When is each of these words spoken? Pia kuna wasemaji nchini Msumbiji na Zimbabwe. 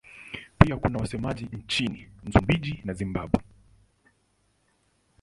Pia 0.59 0.77
kuna 0.77 0.99
wasemaji 0.99 1.47
nchini 1.53 2.09
Msumbiji 2.23 2.81
na 2.85 2.93
Zimbabwe. 2.93 3.43